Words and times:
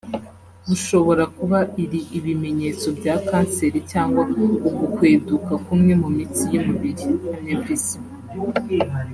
bushobora 0.67 1.23
kuba 1.37 1.59
iri 1.83 1.99
ibimenyetso 2.17 2.87
bya 2.97 3.15
canser 3.27 3.73
cyangwa 3.91 4.21
ugukweduka 4.67 5.51
k’umwe 5.63 5.93
mu 6.01 6.09
minsi 6.17 6.43
y”umubiri 6.53 7.05
(anevrisme) 7.35 8.05